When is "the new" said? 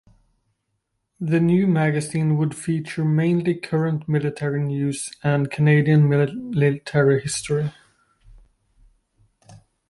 1.19-1.67